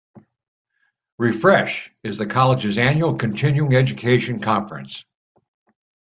"Refresh" 1.19 1.91
is 2.03 2.17
the 2.17 2.25
college's 2.25 2.79
annual 2.79 3.15
continuing 3.19 3.75
education 3.75 4.39
conference. 4.39 5.05